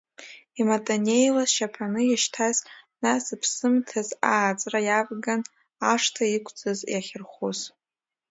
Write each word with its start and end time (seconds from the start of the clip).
Иматанеиуа 0.59 1.43
сшьапаны 1.49 2.01
ишьҭаз 2.13 2.57
нас 3.03 3.21
зыԥсымҭаз, 3.27 4.09
ааҵра 4.31 4.79
иавган 4.87 5.41
ашҭа 5.91 6.25
иқәцаз, 6.35 6.79
иахьырхәыз. 6.93 7.59